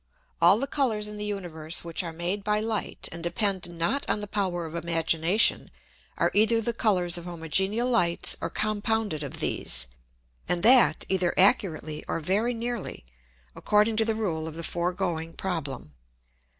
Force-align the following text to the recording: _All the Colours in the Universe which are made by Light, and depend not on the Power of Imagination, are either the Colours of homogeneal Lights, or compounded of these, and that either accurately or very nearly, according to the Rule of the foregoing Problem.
_All 0.41 0.59
the 0.59 0.65
Colours 0.65 1.07
in 1.07 1.17
the 1.17 1.25
Universe 1.25 1.83
which 1.83 2.01
are 2.01 2.11
made 2.11 2.43
by 2.43 2.59
Light, 2.59 3.07
and 3.11 3.21
depend 3.21 3.69
not 3.77 4.03
on 4.09 4.19
the 4.19 4.25
Power 4.25 4.65
of 4.65 4.73
Imagination, 4.73 5.69
are 6.17 6.31
either 6.33 6.59
the 6.59 6.73
Colours 6.73 7.19
of 7.19 7.25
homogeneal 7.25 7.85
Lights, 7.87 8.35
or 8.41 8.49
compounded 8.49 9.21
of 9.21 9.39
these, 9.39 9.85
and 10.49 10.63
that 10.63 11.05
either 11.07 11.35
accurately 11.37 12.03
or 12.07 12.19
very 12.19 12.55
nearly, 12.55 13.05
according 13.55 13.95
to 13.97 14.03
the 14.03 14.15
Rule 14.15 14.47
of 14.47 14.55
the 14.55 14.63
foregoing 14.63 15.33
Problem. 15.33 15.93